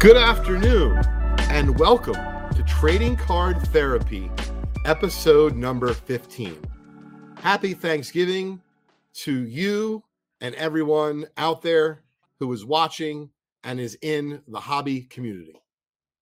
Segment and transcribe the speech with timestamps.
[0.00, 0.96] Good afternoon,
[1.50, 4.30] and welcome to Trading Card Therapy,
[4.84, 6.56] episode number 15.
[7.40, 8.60] Happy Thanksgiving
[9.14, 10.04] to you
[10.40, 12.04] and everyone out there
[12.38, 13.30] who is watching
[13.64, 15.60] and is in the hobby community.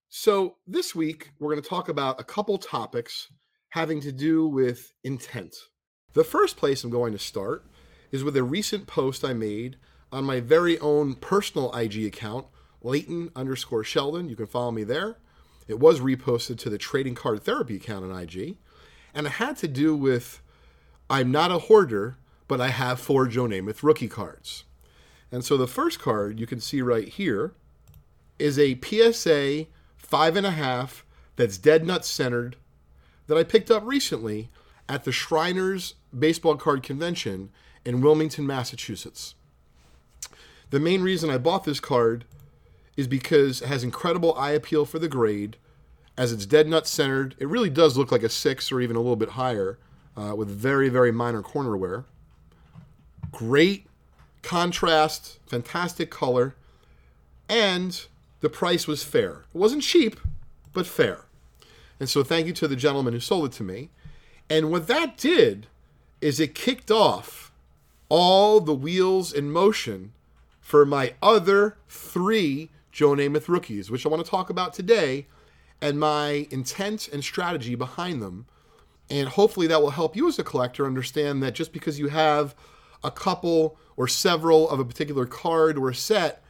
[0.08, 3.30] So, this week, we're going to talk about a couple topics
[3.68, 5.54] having to do with intent.
[6.14, 7.66] The first place I'm going to start
[8.10, 9.76] is with a recent post I made
[10.10, 12.46] on my very own personal IG account,
[12.86, 14.28] Leighton underscore Sheldon.
[14.28, 15.16] You can follow me there.
[15.66, 18.56] It was reposted to the Trading Card Therapy account on IG.
[19.12, 20.40] And it had to do with
[21.10, 22.16] I'm not a hoarder,
[22.48, 24.64] but I have four Joe Namath rookie cards.
[25.32, 27.54] And so the first card you can see right here
[28.38, 32.56] is a PSA five and a half that's dead nut centered
[33.26, 34.50] that I picked up recently
[34.88, 37.50] at the Shriners Baseball Card Convention
[37.84, 39.34] in Wilmington, Massachusetts.
[40.70, 42.24] The main reason I bought this card
[42.96, 45.56] is because it has incredible eye appeal for the grade.
[46.16, 49.00] As it's dead nut centered, it really does look like a six or even a
[49.00, 49.78] little bit higher
[50.16, 52.04] uh, with very, very minor corner wear.
[53.32, 53.86] Great
[54.42, 56.54] contrast, fantastic color,
[57.48, 58.06] and
[58.40, 59.44] the price was fair.
[59.54, 60.18] It wasn't cheap,
[60.72, 61.24] but fair.
[61.98, 63.90] And so thank you to the gentleman who sold it to me.
[64.48, 65.66] And what that did
[66.20, 67.52] is it kicked off
[68.08, 70.12] all the wheels in motion
[70.60, 75.26] for my other three Joe Namath rookies, which I want to talk about today,
[75.82, 78.46] and my intent and strategy behind them.
[79.10, 82.54] And hopefully that will help you as a collector understand that just because you have
[83.04, 86.42] a couple or several of a particular card or a set,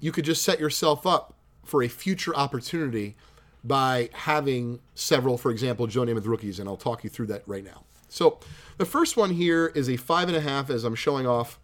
[0.00, 1.32] you could just set yourself up
[1.64, 3.16] for a future opportunity
[3.64, 7.64] by having several, for example, Joe Namath rookies, and I'll talk you through that right
[7.64, 7.84] now.
[8.10, 8.38] So
[8.76, 11.58] the first one here is a five and a half as I'm showing off,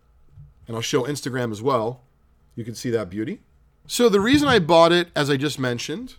[0.67, 2.01] and I'll show Instagram as well.
[2.55, 3.41] You can see that beauty.
[3.87, 6.17] So the reason I bought it, as I just mentioned,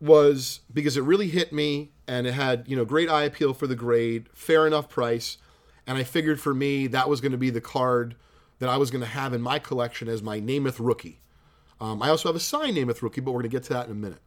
[0.00, 3.66] was because it really hit me and it had, you know, great eye appeal for
[3.66, 5.38] the grade, fair enough price,
[5.86, 8.16] and I figured for me that was going to be the card
[8.58, 11.20] that I was going to have in my collection as my Namath rookie.
[11.80, 13.86] Um, I also have a signed Namath rookie, but we're going to get to that
[13.86, 14.20] in a minute.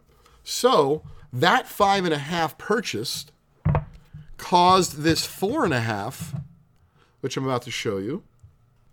[0.44, 3.32] So that five and a half purchased
[4.38, 6.34] caused this four and a half,
[7.22, 8.24] which I'm about to show you,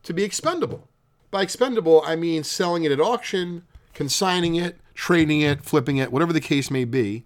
[0.02, 0.88] to be expendable.
[1.32, 6.32] By expendable, I mean selling it at auction, consigning it, trading it, flipping it, whatever
[6.32, 7.24] the case may be.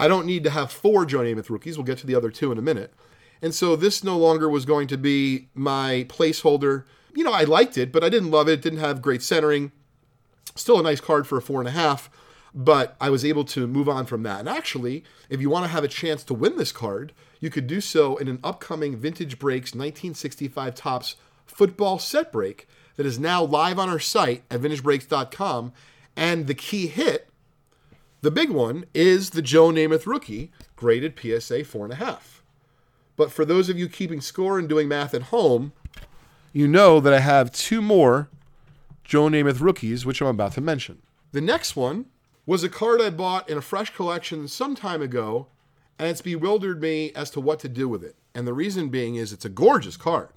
[0.00, 1.76] I don't need to have four Joe Namath rookies.
[1.76, 2.94] We'll get to the other two in a minute.
[3.42, 6.84] And so this no longer was going to be my placeholder.
[7.14, 8.54] You know, I liked it, but I didn't love it.
[8.54, 9.70] It didn't have great centering.
[10.56, 12.08] Still a nice card for a four and a half,
[12.54, 14.40] but I was able to move on from that.
[14.40, 17.66] And actually, if you want to have a chance to win this card, you could
[17.66, 23.42] do so in an upcoming Vintage Breaks 1965 Topps football set break that is now
[23.42, 25.72] live on our site at vintagebreaks.com.
[26.16, 27.28] And the key hit,
[28.20, 32.18] the big one, is the Joe Namath rookie, graded PSA 4.5.
[33.16, 35.72] But for those of you keeping score and doing math at home,
[36.52, 38.28] you know that I have two more
[39.04, 41.02] Joe Namath rookies, which I'm about to mention.
[41.32, 42.06] The next one
[42.46, 45.46] was a card I bought in a fresh collection some time ago,
[45.98, 48.16] and it's bewildered me as to what to do with it.
[48.34, 50.30] And the reason being is it's a gorgeous card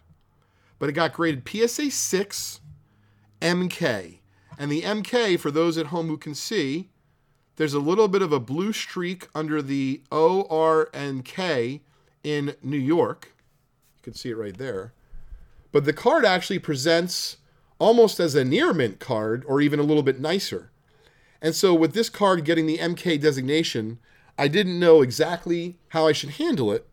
[0.80, 2.60] but it got graded PSA 6
[3.42, 4.20] MK.
[4.58, 6.90] And the MK, for those at home who can see,
[7.58, 11.82] there's a little bit of a blue streak under the O, R, and K
[12.24, 13.34] in New York.
[13.98, 14.94] You can see it right there.
[15.72, 17.38] But the card actually presents
[17.80, 20.72] almost as a near mint card or even a little bit nicer.
[21.42, 24.00] And so with this card getting the MK designation,
[24.38, 26.88] I didn't know exactly how I should handle it.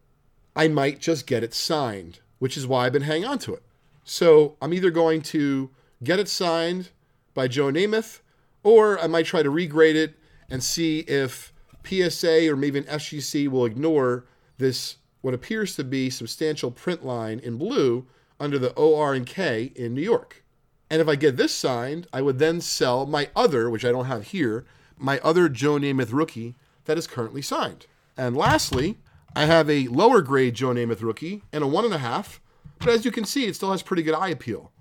[0.54, 3.62] I might just get it signed, which is why I've been hanging on to it.
[4.04, 5.70] So I'm either going to
[6.02, 6.90] get it signed
[7.34, 8.21] by Joe Namath,
[8.62, 10.15] or I might try to regrade it
[10.50, 11.53] and see if
[11.84, 14.24] PSA or maybe an SGC will ignore
[14.59, 18.06] this what appears to be substantial print line in blue
[18.38, 20.44] under the OR and K in New York.
[20.91, 24.06] And if I get this signed, I would then sell my other, which I don't
[24.06, 24.66] have here,
[24.98, 26.54] my other Joe Namath rookie
[26.84, 27.86] that is currently signed.
[28.16, 28.98] And lastly,
[29.34, 32.41] I have a lower grade Joe Namath rookie and a one and a half
[32.84, 34.72] but as you can see, it still has pretty good eye appeal.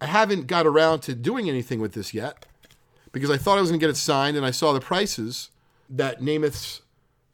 [0.00, 2.46] I haven't got around to doing anything with this yet
[3.12, 5.50] because I thought I was going to get it signed and I saw the prices
[5.88, 6.82] that Namath's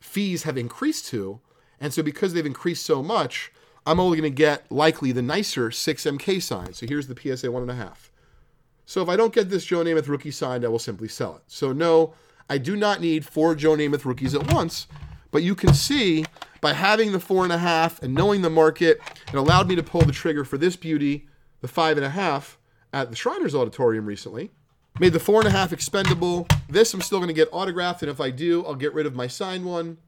[0.01, 1.41] fees have increased to.
[1.81, 3.53] And so because they've increased so much,
[3.85, 6.73] I'm only going to get likely the nicer 6MK sign.
[6.73, 7.95] So here's the PSA 1.5.
[8.87, 11.43] So if I don't get this Joe Namath rookie signed, I will simply sell it.
[11.47, 12.15] So no,
[12.49, 14.87] I do not need four Joe Namath rookies at once.
[15.31, 16.25] But you can see
[16.61, 19.01] by having the four and a half and knowing the market,
[19.37, 21.29] it allowed me to pull the trigger for this beauty,
[21.61, 22.59] the five and a half,
[22.93, 24.51] at the Shriners Auditorium recently.
[24.99, 26.47] Made the four and a half expendable.
[26.69, 29.15] This I'm still going to get autographed, and if I do, I'll get rid of
[29.15, 29.99] my signed one.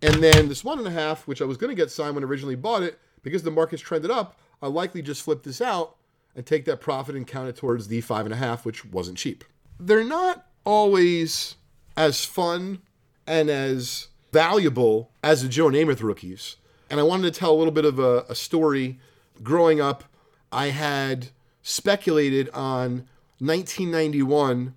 [0.00, 2.24] And then this one and a half, which I was going to get signed when
[2.24, 5.96] originally bought it, because the market's trended up, I'll likely just flip this out
[6.36, 9.18] and take that profit and count it towards the five and a half, which wasn't
[9.18, 9.44] cheap.
[9.78, 11.56] They're not always
[11.96, 12.80] as fun
[13.26, 16.56] and as valuable as the Joe Namath rookies.
[16.92, 18.98] And I wanted to tell a little bit of a, a story.
[19.42, 20.04] Growing up,
[20.52, 21.28] I had
[21.62, 23.08] speculated on
[23.38, 24.74] 1991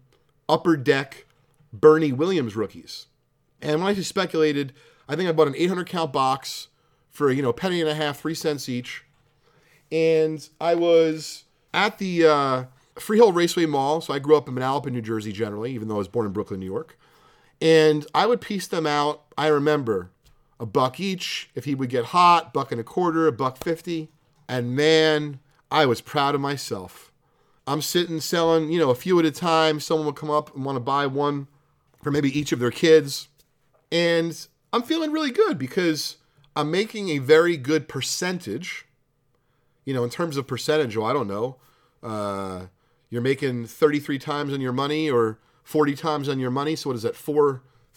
[0.47, 1.25] Upper Deck
[1.73, 3.07] Bernie Williams rookies.
[3.61, 4.71] And when I speculated,
[5.09, 6.69] I think I bought an 800 count box
[7.11, 9.03] for, you know, a penny and a half, three cents each.
[9.91, 12.63] And I was at the uh,
[12.97, 13.99] Freehold Raceway Mall.
[13.99, 16.31] So I grew up in Manalapan, New Jersey, generally, even though I was born in
[16.31, 16.97] Brooklyn, New York.
[17.61, 19.23] And I would piece them out.
[19.37, 20.11] I remember
[20.59, 21.49] a buck each.
[21.55, 24.09] If he would get hot, buck and a quarter, a buck fifty.
[24.47, 25.39] And man,
[25.71, 27.11] I was proud of myself.
[27.67, 29.79] I'm sitting selling, you know, a few at a time.
[29.79, 31.47] Someone would come up and want to buy one
[32.03, 33.27] for maybe each of their kids.
[33.91, 36.17] And I'm feeling really good because
[36.55, 38.85] I'm making a very good percentage.
[39.83, 41.57] You know, in terms of percentage, well, I don't know.
[42.03, 42.67] Uh,
[43.09, 46.75] you're making 33 times on your money or 40 times on your money.
[46.75, 47.15] So what is that,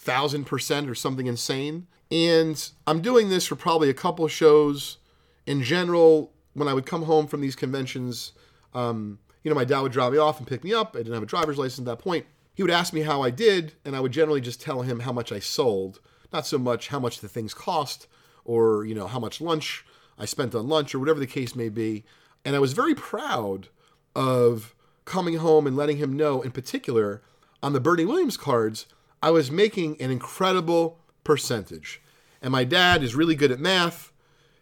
[0.03, 1.87] 4,000% or something insane?
[2.11, 4.97] And I'm doing this for probably a couple shows.
[5.45, 8.31] In general, when I would come home from these conventions,
[8.73, 10.95] um, you know, my dad would drop me off and pick me up.
[10.95, 12.25] I didn't have a driver's license at that point.
[12.53, 15.13] He would ask me how I did, and I would generally just tell him how
[15.13, 16.01] much I sold,
[16.33, 18.07] not so much how much the things cost
[18.43, 19.85] or, you know, how much lunch
[20.17, 22.03] I spent on lunch or whatever the case may be.
[22.43, 23.69] And I was very proud
[24.15, 24.75] of
[25.05, 27.21] coming home and letting him know, in particular,
[27.63, 28.85] on the Bernie Williams cards,
[29.21, 32.01] I was making an incredible percentage.
[32.41, 34.11] And my dad is really good at math.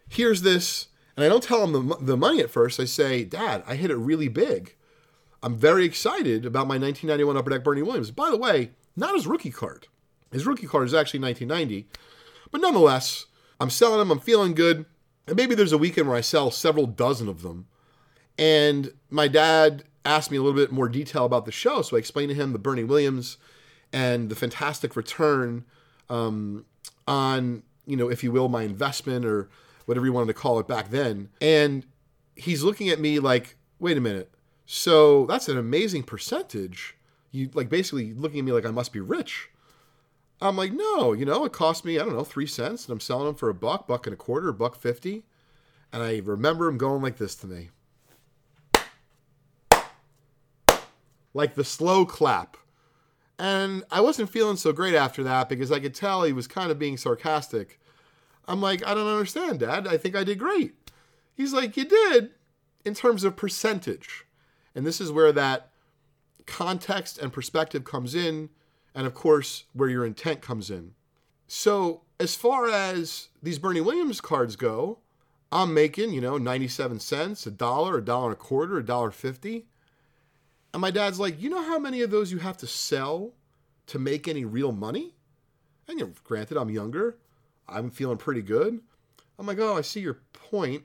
[0.08, 2.80] Here's this, and I don't tell him the, the money at first.
[2.80, 4.74] I say, Dad, I hit it really big.
[5.42, 8.10] I'm very excited about my 1991 Upper Deck Bernie Williams.
[8.10, 9.86] By the way, not his rookie card.
[10.32, 11.88] His rookie card is actually 1990.
[12.50, 13.26] But nonetheless,
[13.60, 14.10] I'm selling them.
[14.10, 14.86] I'm feeling good.
[15.26, 17.66] And maybe there's a weekend where I sell several dozen of them.
[18.38, 21.82] And my dad asked me a little bit more detail about the show.
[21.82, 23.36] So I explained to him the Bernie Williams
[23.92, 25.64] and the fantastic return
[26.08, 26.64] um,
[27.06, 29.48] on, you know, if you will, my investment or
[29.86, 31.28] whatever you wanted to call it back then.
[31.40, 31.86] And
[32.36, 34.30] he's looking at me like, wait a minute.
[34.66, 36.96] So that's an amazing percentage.
[37.30, 39.48] You like basically looking at me like I must be rich.
[40.40, 43.00] I'm like, no, you know, it cost me, I don't know, three cents, and I'm
[43.00, 45.24] selling them for a buck, buck and a quarter, buck fifty.
[45.92, 47.70] And I remember him going like this to me.
[51.38, 52.56] like the slow clap.
[53.38, 56.70] And I wasn't feeling so great after that because I could tell he was kind
[56.70, 57.80] of being sarcastic.
[58.48, 59.86] I'm like, I don't understand, Dad.
[59.86, 60.74] I think I did great.
[61.34, 62.30] He's like, You did
[62.84, 64.24] in terms of percentage.
[64.74, 65.70] And this is where that
[66.46, 68.48] context and perspective comes in,
[68.94, 70.94] and of course, where your intent comes in.
[71.46, 74.98] So, as far as these Bernie Williams cards go,
[75.50, 79.10] I'm making, you know, 97 cents, a dollar, a dollar and a quarter, a dollar
[79.10, 79.66] 50.
[80.72, 83.32] And my dad's like, you know how many of those you have to sell
[83.86, 85.14] to make any real money?
[85.86, 87.16] And you know, granted, I'm younger.
[87.68, 88.80] I'm feeling pretty good.
[89.38, 90.84] I'm like, oh, I see your point.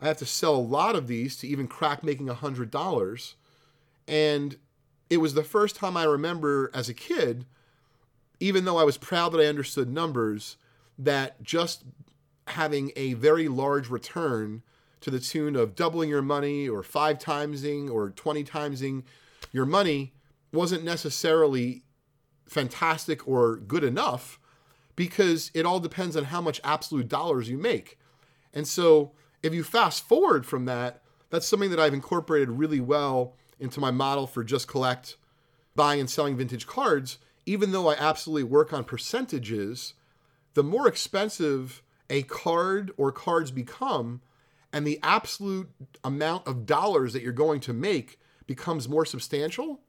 [0.00, 3.36] I have to sell a lot of these to even crack making a hundred dollars.
[4.08, 4.56] And
[5.08, 7.46] it was the first time I remember as a kid,
[8.40, 10.56] even though I was proud that I understood numbers,
[10.98, 11.84] that just
[12.48, 14.62] having a very large return
[15.02, 19.02] to the tune of doubling your money or five timesing or 20 timesing
[19.52, 20.12] your money
[20.52, 21.82] wasn't necessarily
[22.46, 24.38] fantastic or good enough
[24.96, 27.98] because it all depends on how much absolute dollars you make.
[28.52, 33.34] And so if you fast forward from that, that's something that I've incorporated really well
[33.58, 35.16] into my model for just collect
[35.74, 37.18] buying and selling vintage cards.
[37.46, 39.94] Even though I absolutely work on percentages,
[40.54, 44.20] the more expensive a card or cards become,
[44.72, 45.70] and the absolute
[46.02, 49.80] amount of dollars that you're going to make becomes more substantial,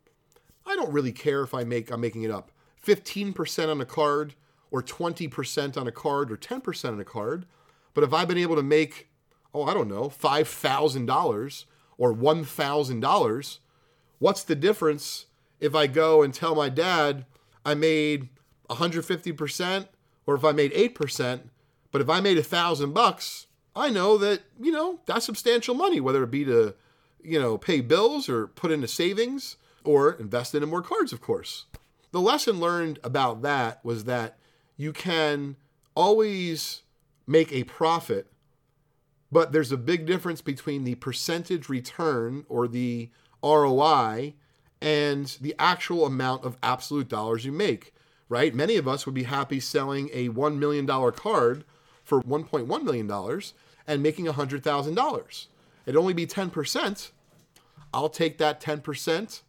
[0.65, 2.51] I don't really care if I make I'm making it up
[2.85, 4.35] 15% on a card
[4.71, 7.45] or 20% on a card or 10% on a card.
[7.93, 9.09] But if I've been able to make,
[9.53, 11.65] oh, I don't know, $5,000
[11.97, 13.57] or $1,000,
[14.19, 15.25] what's the difference
[15.59, 17.25] if I go and tell my dad
[17.63, 18.29] I made
[18.69, 19.87] 150%
[20.25, 21.41] or if I made 8%?
[21.91, 25.99] But if I made a thousand bucks, I know that, you know, that's substantial money,
[25.99, 26.75] whether it be to,
[27.23, 31.65] you know, pay bills or put into savings or invest into more cards, of course.
[32.11, 34.37] The lesson learned about that was that
[34.77, 35.55] you can
[35.95, 36.83] always
[37.25, 38.27] make a profit,
[39.31, 43.09] but there's a big difference between the percentage return or the
[43.43, 44.35] ROI
[44.81, 47.93] and the actual amount of absolute dollars you make,
[48.29, 48.53] right?
[48.53, 51.63] Many of us would be happy selling a $1 million card
[52.03, 53.41] for $1.1 million
[53.87, 55.47] and making $100,000.
[55.85, 57.11] It'd only be 10%.
[57.93, 59.41] I'll take that 10%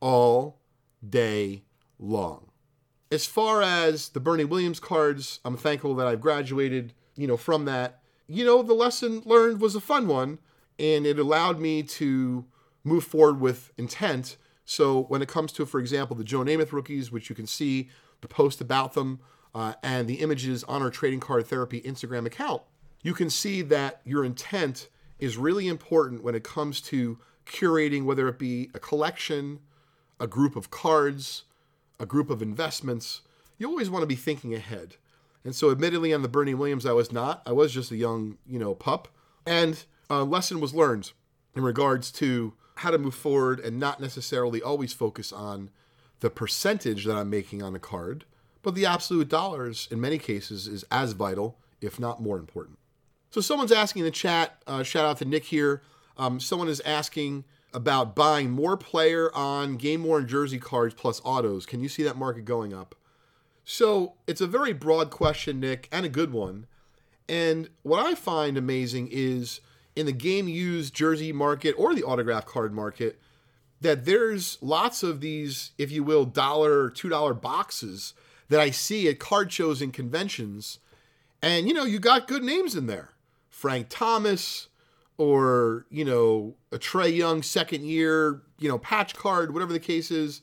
[0.00, 0.58] all
[1.08, 1.62] day
[1.98, 2.48] long.
[3.10, 7.66] As far as the Bernie Williams cards, I'm thankful that I've graduated, you know, from
[7.66, 8.00] that.
[8.26, 10.38] You know, the lesson learned was a fun one
[10.78, 12.46] and it allowed me to
[12.84, 14.36] move forward with intent.
[14.64, 17.90] So when it comes to, for example, the Joe Namath rookies, which you can see
[18.22, 19.20] the post about them
[19.54, 22.62] uh, and the images on our trading card therapy Instagram account,
[23.02, 28.28] you can see that your intent is really important when it comes to curating, whether
[28.28, 29.60] it be a collection,
[30.18, 31.44] a group of cards,
[31.98, 33.22] a group of investments.
[33.58, 34.96] You always want to be thinking ahead.
[35.44, 37.42] And so, admittedly, on the Bernie Williams, I was not.
[37.44, 39.08] I was just a young, you know, pup.
[39.44, 41.12] And a lesson was learned
[41.54, 45.70] in regards to how to move forward and not necessarily always focus on
[46.20, 48.24] the percentage that I'm making on a card,
[48.62, 52.78] but the absolute dollars in many cases is as vital, if not more important.
[53.30, 55.82] So, someone's asking in the chat, uh, shout out to Nick here.
[56.16, 61.64] Um, someone is asking about buying more player on game worn jersey cards plus autos.
[61.64, 62.94] Can you see that market going up?
[63.64, 66.66] So, it's a very broad question, Nick, and a good one.
[67.28, 69.60] And what I find amazing is
[69.96, 73.18] in the game used jersey market or the autograph card market
[73.80, 78.14] that there's lots of these, if you will, dollar two dollar boxes
[78.52, 80.78] that I see at card shows and conventions.
[81.40, 83.08] And you know, you got good names in there.
[83.48, 84.68] Frank Thomas
[85.16, 90.10] or, you know, a Trae Young second year, you know, patch card, whatever the case
[90.10, 90.42] is.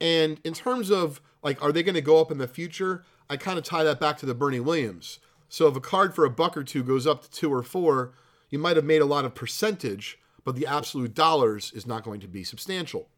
[0.00, 3.04] And in terms of like, are they going to go up in the future?
[3.28, 5.18] I kind of tie that back to the Bernie Williams.
[5.50, 8.14] So if a card for a buck or two goes up to two or four,
[8.48, 12.20] you might have made a lot of percentage, but the absolute dollars is not going
[12.20, 13.08] to be substantial.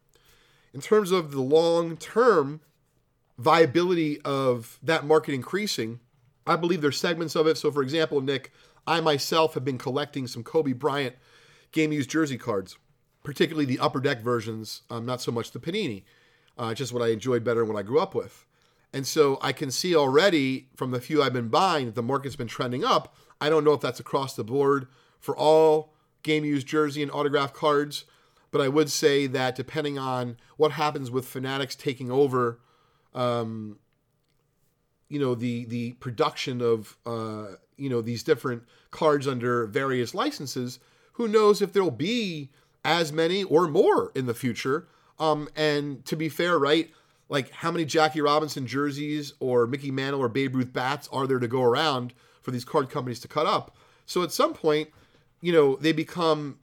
[0.75, 2.62] In terms of the long term
[3.38, 6.00] viability of that market increasing,
[6.47, 7.57] I believe there's segments of it.
[7.57, 8.52] So, for example, Nick,
[8.87, 11.16] I myself have been collecting some Kobe Bryant
[11.73, 12.76] game used jersey cards,
[13.23, 16.02] particularly the upper deck versions, um, not so much the Panini,
[16.57, 18.45] uh, just what I enjoyed better and what I grew up with.
[18.92, 22.37] And so I can see already from the few I've been buying that the market's
[22.37, 23.14] been trending up.
[23.40, 24.88] I don't know if that's across the board
[25.21, 25.92] for all
[26.23, 28.04] game used jersey and autograph cards.
[28.50, 32.61] But I would say that depending on what happens with Fanatics taking over,
[33.14, 33.78] um,
[35.08, 37.46] you know, the the production of uh,
[37.76, 40.78] you know these different cards under various licenses,
[41.12, 42.50] who knows if there'll be
[42.84, 44.88] as many or more in the future.
[45.18, 46.90] Um, and to be fair, right,
[47.28, 51.38] like how many Jackie Robinson jerseys or Mickey Mantle or Babe Ruth bats are there
[51.38, 53.76] to go around for these card companies to cut up?
[54.06, 54.90] So at some point,
[55.40, 56.58] you know, they become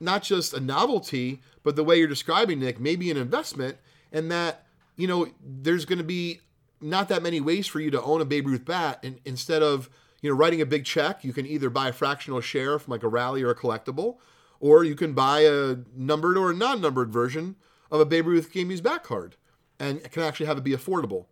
[0.00, 3.78] not just a novelty, but the way you're describing, Nick, maybe an investment,
[4.12, 4.64] and that,
[4.98, 6.40] you know, there's going to be
[6.80, 8.98] not that many ways for you to own a Babe Ruth bat.
[9.02, 9.88] And instead of,
[10.20, 13.04] you know, writing a big check, you can either buy a fractional share from like
[13.04, 14.16] a rally or a collectible,
[14.60, 17.56] or you can buy a numbered or a non numbered version
[17.90, 19.36] of a Babe Ruth game used bat card
[19.78, 21.26] and can actually have it be affordable.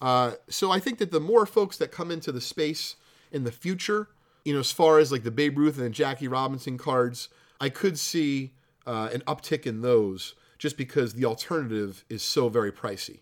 [0.00, 2.96] Uh, so I think that the more folks that come into the space
[3.30, 4.08] in the future,
[4.44, 7.28] you know, as far as like the Babe Ruth and the Jackie Robinson cards,
[7.60, 8.52] I could see
[8.84, 13.18] uh, an uptick in those just because the alternative is so very pricey.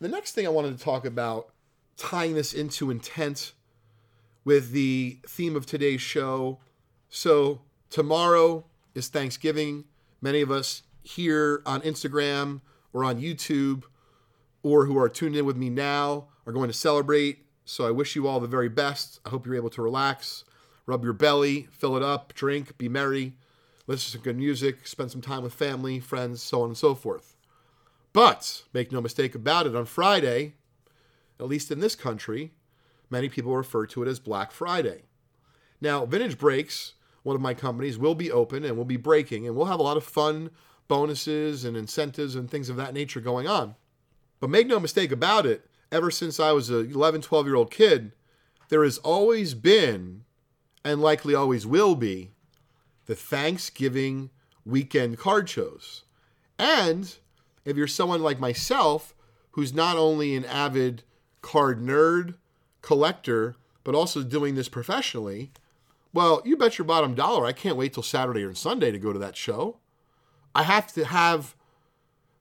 [0.00, 1.50] The next thing I wanted to talk about,
[1.96, 3.52] tying this into intent
[4.44, 6.58] with the theme of today's show.
[7.08, 9.84] So, tomorrow is Thanksgiving.
[10.20, 12.60] Many of us here on Instagram
[12.92, 13.84] or on YouTube
[14.64, 18.16] or who are tuned in with me now are going to celebrate so I wish
[18.16, 19.20] you all the very best.
[19.24, 20.44] I hope you're able to relax,
[20.86, 23.34] rub your belly, fill it up, drink, be merry,
[23.86, 26.94] listen to some good music, spend some time with family, friends, so on and so
[26.94, 27.36] forth.
[28.12, 30.54] But make no mistake about it, on Friday,
[31.40, 32.52] at least in this country,
[33.10, 35.02] many people refer to it as Black Friday.
[35.80, 39.56] Now, Vintage Breaks, one of my companies, will be open and will be breaking, and
[39.56, 40.50] we'll have a lot of fun
[40.86, 43.74] bonuses and incentives and things of that nature going on.
[44.40, 47.70] But make no mistake about it, ever since I was a 11, 12 year old
[47.70, 48.12] kid,
[48.68, 50.24] there has always been,
[50.84, 52.33] and likely always will be,
[53.06, 54.30] the Thanksgiving
[54.64, 56.04] weekend card shows.
[56.58, 57.14] And
[57.64, 59.14] if you're someone like myself,
[59.52, 61.02] who's not only an avid
[61.42, 62.34] card nerd,
[62.82, 65.50] collector, but also doing this professionally,
[66.12, 69.12] well, you bet your bottom dollar I can't wait till Saturday or Sunday to go
[69.12, 69.78] to that show.
[70.54, 71.54] I have to have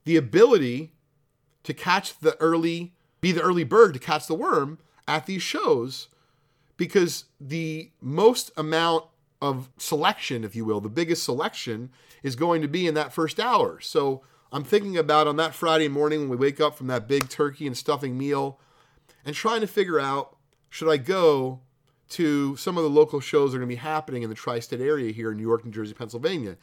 [0.06, 0.92] the ability
[1.64, 4.78] to catch the early be the early bird to catch the worm
[5.08, 6.10] at these shows
[6.76, 9.06] because the most amount
[9.44, 11.90] of selection, if you will, the biggest selection
[12.24, 13.82] is going to be in that first hour.
[13.82, 14.24] So
[14.54, 17.68] I'm thinking about on that Friday morning when we wake up from that big turkey
[17.68, 18.58] and stuffing meal
[19.26, 20.38] and trying to figure out
[20.70, 21.60] should I go
[22.12, 24.60] to some of the local shows that are going to be happening in the tri
[24.60, 26.56] state area here in New York, New Jersey, Pennsylvania.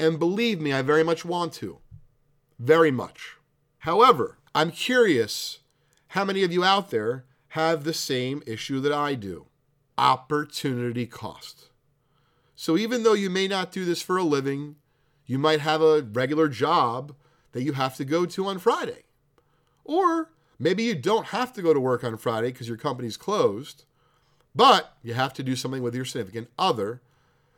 [0.00, 1.78] And believe me, I very much want to.
[2.58, 3.36] Very much.
[3.78, 5.60] However, I'm curious
[6.08, 9.46] how many of you out there have the same issue that I do
[9.96, 11.68] opportunity cost.
[12.56, 14.76] So even though you may not do this for a living,
[15.26, 17.14] you might have a regular job
[17.52, 19.04] that you have to go to on Friday.
[19.84, 23.84] Or maybe you don't have to go to work on Friday because your company's closed,
[24.54, 27.00] but you have to do something with your significant other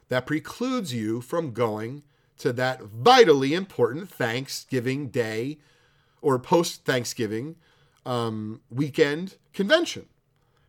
[0.08, 2.02] that precludes you from going
[2.38, 5.58] to that vitally important Thanksgiving Day
[6.20, 7.56] or post Thanksgiving
[8.04, 10.06] um, weekend convention.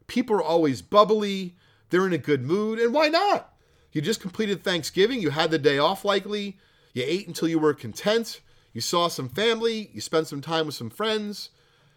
[0.08, 1.56] People are always bubbly,
[1.90, 3.54] they're in a good mood, and why not?
[3.92, 6.58] You just completed Thanksgiving, you had the day off likely,
[6.94, 8.42] you ate until you were content,
[8.74, 11.50] you saw some family, you spent some time with some friends.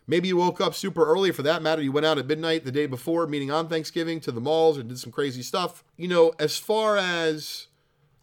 [0.06, 1.30] Maybe you woke up super early.
[1.30, 4.32] For that matter, you went out at midnight the day before, meeting on Thanksgiving, to
[4.32, 5.84] the malls or did some crazy stuff.
[5.96, 7.68] You know, as far as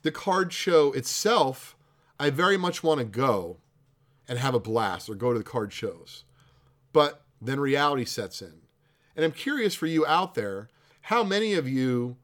[0.01, 1.77] the card show itself,
[2.19, 3.57] I very much want to go
[4.27, 6.23] and have a blast or go to the card shows.
[6.91, 8.61] But then reality sets in.
[9.15, 10.69] And I'm curious for you out there,
[11.01, 12.17] how many of you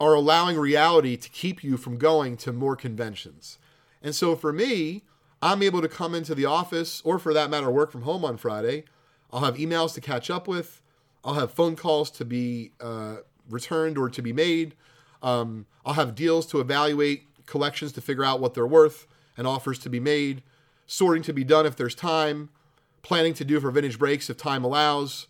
[0.00, 3.58] are allowing reality to keep you from going to more conventions?
[4.02, 5.02] And so for me,
[5.40, 8.36] I'm able to come into the office, or for that matter, work from home on
[8.36, 8.84] Friday.
[9.32, 10.80] I'll have emails to catch up with.
[11.24, 13.16] I'll have phone calls to be uh,
[13.48, 14.74] returned or to be made.
[15.22, 19.78] Um, I'll have deals to evaluate, collections to figure out what they're worth, and offers
[19.80, 20.42] to be made,
[20.86, 22.50] sorting to be done if there's time,
[23.02, 25.26] planning to do for vintage breaks if time allows.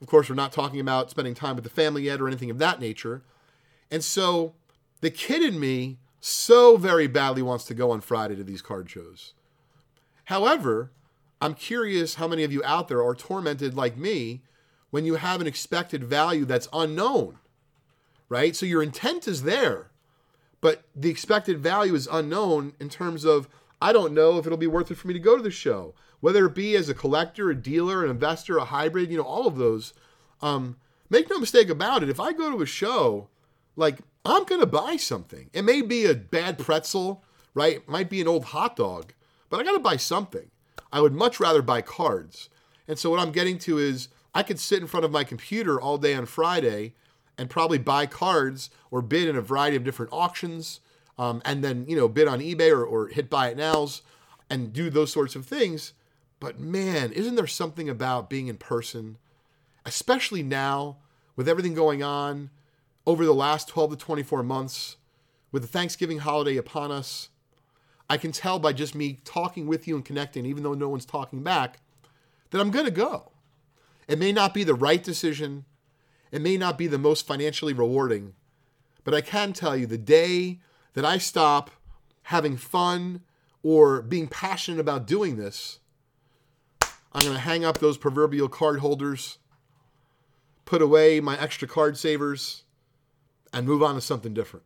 [0.00, 2.58] Of course, we're not talking about spending time with the family yet or anything of
[2.58, 3.22] that nature.
[3.92, 4.54] And so
[5.02, 8.88] the kid in me so very badly wants to go on Friday to these card
[8.88, 9.34] shows.
[10.24, 10.90] However,
[11.42, 14.42] I'm curious how many of you out there are tormented like me
[14.90, 17.38] when you have an expected value that's unknown,
[18.28, 18.56] right?
[18.56, 19.90] So your intent is there,
[20.60, 23.48] but the expected value is unknown in terms of
[23.82, 25.94] I don't know if it'll be worth it for me to go to the show,
[26.20, 29.48] whether it be as a collector, a dealer, an investor, a hybrid, you know, all
[29.48, 29.92] of those.
[30.40, 30.76] Um,
[31.10, 32.08] make no mistake about it.
[32.08, 33.28] If I go to a show,
[33.76, 35.50] like I'm to buy something.
[35.52, 37.76] It may be a bad pretzel, right?
[37.76, 39.12] It might be an old hot dog,
[39.50, 40.50] but I got to buy something.
[40.92, 42.48] I would much rather buy cards.
[42.86, 45.80] And so what I'm getting to is I could sit in front of my computer
[45.80, 46.94] all day on Friday
[47.36, 50.80] and probably buy cards or bid in a variety of different auctions
[51.18, 54.02] um, and then, you know, bid on eBay or, or hit buy it nows
[54.48, 55.92] and do those sorts of things.
[56.40, 59.18] But man, isn't there something about being in person,
[59.84, 60.96] especially now
[61.36, 62.50] with everything going on?
[63.06, 64.96] Over the last 12 to 24 months,
[65.50, 67.28] with the Thanksgiving holiday upon us,
[68.08, 71.04] I can tell by just me talking with you and connecting, even though no one's
[71.04, 71.80] talking back,
[72.50, 73.32] that I'm going to go.
[74.08, 75.64] It may not be the right decision,
[76.30, 78.34] it may not be the most financially rewarding,
[79.04, 80.60] but I can tell you the day
[80.94, 81.70] that I stop
[82.24, 83.22] having fun
[83.62, 85.78] or being passionate about doing this,
[87.12, 89.38] I'm going to hang up those proverbial card holders,
[90.64, 92.61] put away my extra card savers,
[93.52, 94.64] and move on to something different.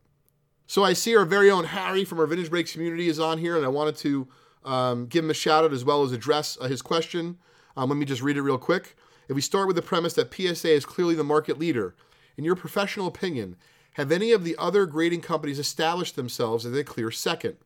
[0.65, 3.55] So I see our very own Harry from our Vintage Breaks community is on here,
[3.55, 4.27] and I wanted to
[4.65, 7.37] um, give him a shout out as well as address uh, his question.
[7.75, 8.95] Um, let me just read it real quick.
[9.29, 11.95] If we start with the premise that PSA is clearly the market leader,
[12.37, 13.55] in your professional opinion,
[13.93, 17.57] have any of the other grading companies established themselves as a clear second?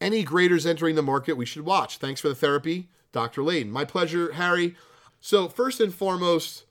[0.00, 1.98] Any graders entering the market we should watch?
[1.98, 3.42] Thanks for the therapy, Dr.
[3.42, 3.70] Lane.
[3.70, 4.76] My pleasure, Harry.
[5.20, 6.64] So, first and foremost,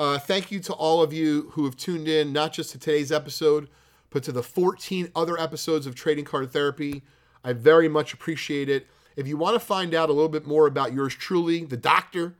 [0.00, 3.12] uh, thank you to all of you who have tuned in, not just to today's
[3.12, 3.68] episode,
[4.08, 7.02] but to the 14 other episodes of Trading Card Therapy.
[7.44, 8.86] I very much appreciate it.
[9.14, 12.34] If you want to find out a little bit more about yours truly, the doctor,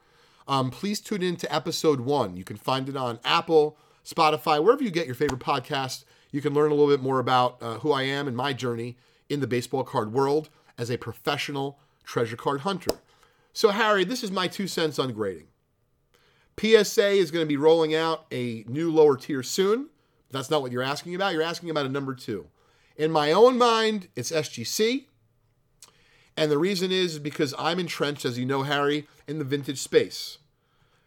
[0.48, 2.34] um, please tune in to episode one.
[2.34, 6.04] You can find it on Apple, Spotify, wherever you get your favorite podcast.
[6.30, 8.96] You can learn a little bit more about uh, who I am and my journey
[9.28, 13.00] in the baseball card world as a professional treasure card hunter.
[13.52, 15.49] So, Harry, this is my two cents on grading.
[16.60, 19.88] PSA is going to be rolling out a new lower tier soon.
[20.30, 21.32] That's not what you're asking about.
[21.32, 22.46] You're asking about a number two.
[22.96, 25.06] In my own mind, it's SGC.
[26.36, 30.38] And the reason is because I'm entrenched, as you know, Harry, in the vintage space.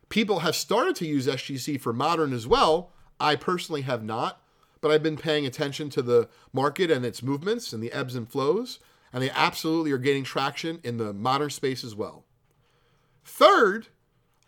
[0.09, 2.91] People have started to use SGC for modern as well.
[3.19, 4.41] I personally have not,
[4.81, 8.29] but I've been paying attention to the market and its movements and the ebbs and
[8.29, 8.79] flows,
[9.11, 12.25] and they absolutely are gaining traction in the modern space as well.
[13.23, 13.87] Third,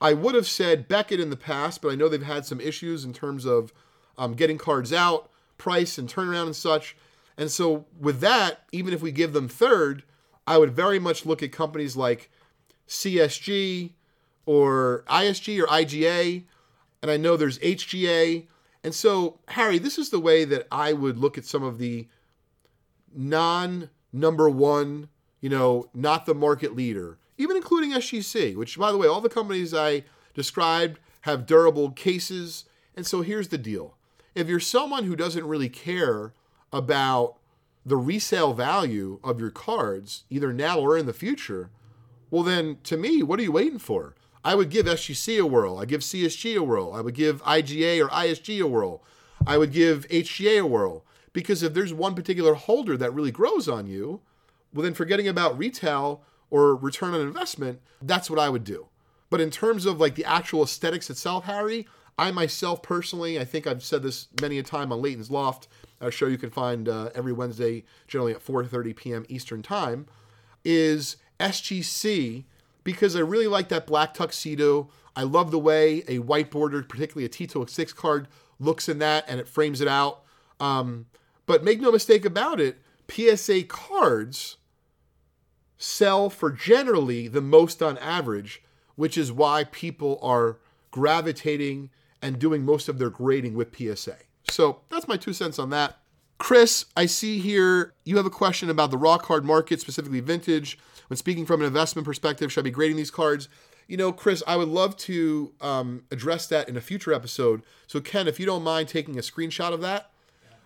[0.06, 3.04] I would have said Beckett in the past, but I know they've had some issues
[3.04, 3.74] in terms of
[4.20, 6.96] um, getting cards out, price, and turnaround and such.
[7.40, 10.04] And so, with that, even if we give them third,
[10.46, 12.30] I would very much look at companies like
[12.88, 13.94] CSG
[14.46, 16.44] or ISG or IGA,
[17.02, 18.46] and I know there's HGA.
[18.84, 22.08] And so, Harry, this is the way that I would look at some of the
[23.12, 25.10] non number one,
[25.42, 29.30] you know, not the market leader, even including SGC, which, by the way, all the
[29.30, 32.66] companies I described have durable cases.
[32.96, 33.96] And so here's the deal
[34.34, 36.34] if you're someone who doesn't really care
[36.72, 37.38] about
[37.86, 41.70] the resale value of your cards, either now or in the future,
[42.32, 44.16] well, then to me, what are you waiting for?
[44.44, 45.78] I would give SGC a whirl.
[45.78, 46.94] I give CSG a whirl.
[46.94, 49.04] I would give IGA or ISG a whirl.
[49.46, 51.04] I would give HGA a whirl.
[51.34, 54.22] Because if there's one particular holder that really grows on you,
[54.74, 58.88] well, then forgetting about retail or return on investment, that's what I would do.
[59.30, 63.68] But in terms of like the actual aesthetics itself, Harry, I myself personally, I think
[63.68, 65.68] I've said this many a time on Leighton's Loft,
[66.00, 69.26] a show you can find uh, every Wednesday, generally at 4:30 p.m.
[69.28, 70.06] Eastern Time,
[70.64, 72.46] is SGC
[72.84, 74.90] because I really like that black tuxedo.
[75.16, 78.28] I love the way a white bordered, particularly a T206 card,
[78.60, 80.24] looks in that and it frames it out.
[80.60, 81.08] Um,
[81.46, 82.78] but make no mistake about it,
[83.10, 84.58] PSA cards
[85.78, 88.62] sell for generally the most on average,
[88.96, 90.58] which is why people are
[90.92, 91.90] gravitating
[92.22, 94.18] and doing most of their grading with PSA.
[94.50, 95.98] So that's my two cents on that.
[96.38, 100.78] Chris, I see here you have a question about the raw card market, specifically vintage.
[101.08, 103.48] When speaking from an investment perspective, should I be grading these cards?
[103.88, 107.62] You know, Chris, I would love to um, address that in a future episode.
[107.86, 110.10] So, Ken, if you don't mind taking a screenshot of that.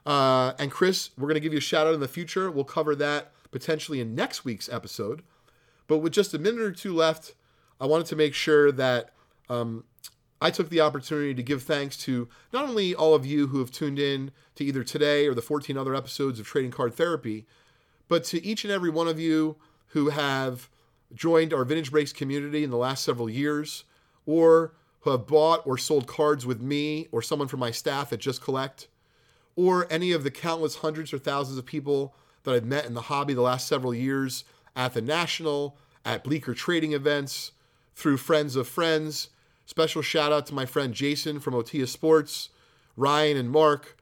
[0.06, 2.50] Uh, and Chris, we're going to give you a shout out in the future.
[2.50, 5.24] We'll cover that potentially in next week's episode.
[5.88, 7.34] But with just a minute or two left,
[7.80, 9.12] I wanted to make sure that
[9.50, 9.86] um,
[10.42, 13.72] I took the opportunity to give thanks to not only all of you who have
[13.72, 17.46] tuned in to either today or the 14 other episodes of Trading Card Therapy,
[18.08, 19.58] but to each and every one of you
[19.88, 20.70] who have
[21.14, 23.84] joined our Vintage Breaks community in the last several years,
[24.26, 28.20] or who have bought or sold cards with me or someone from my staff at
[28.20, 28.88] Just Collect,
[29.56, 33.02] or any of the countless hundreds or thousands of people that I've met in the
[33.02, 34.44] hobby the last several years
[34.76, 37.52] at the National, at Bleecker trading events,
[37.96, 39.30] through friends of friends
[39.70, 42.50] Special shout out to my friend Jason from Otia Sports,
[42.98, 43.96] Ryan and Mark.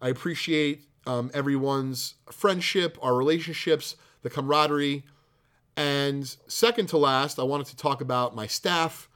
[0.00, 5.04] I appreciate um, everyone's friendship, our relationships, the camaraderie.
[5.76, 9.08] And second to last, I wanted to talk about my staff,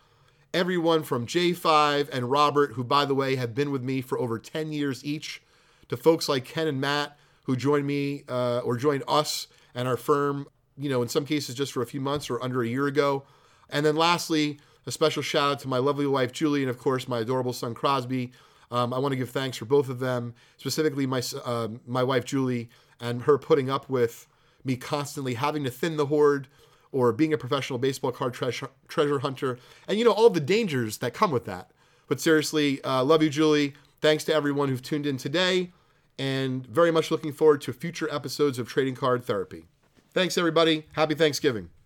[0.54, 4.38] everyone from J5 and Robert, who, by the way, have been with me for over
[4.38, 5.42] 10 years each,
[5.88, 9.96] to folks like Ken and Matt, who joined me uh, or joined us and our
[9.96, 12.86] firm, you know, in some cases just for a few months or under a year
[12.86, 13.24] ago.
[13.70, 17.08] And then lastly, a special shout out to my lovely wife, Julie, and of course,
[17.08, 18.32] my adorable son, Crosby.
[18.70, 22.24] Um, I want to give thanks for both of them, specifically my, uh, my wife,
[22.24, 22.68] Julie,
[23.00, 24.26] and her putting up with
[24.64, 26.48] me constantly having to thin the horde
[26.90, 30.98] or being a professional baseball card treasure, treasure hunter, and you know, all the dangers
[30.98, 31.70] that come with that.
[32.08, 33.74] But seriously, uh, love you, Julie.
[34.00, 35.72] Thanks to everyone who've tuned in today,
[36.18, 39.64] and very much looking forward to future episodes of Trading Card Therapy.
[40.12, 40.86] Thanks, everybody.
[40.92, 41.70] Happy Thanksgiving.